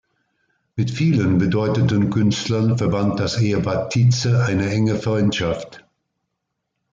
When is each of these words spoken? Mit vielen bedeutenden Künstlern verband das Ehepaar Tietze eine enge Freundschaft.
Mit 0.75 0.89
vielen 0.89 1.37
bedeutenden 1.37 2.09
Künstlern 2.09 2.75
verband 2.75 3.19
das 3.19 3.37
Ehepaar 3.39 3.87
Tietze 3.87 4.43
eine 4.45 4.67
enge 4.71 4.95
Freundschaft. 4.95 5.85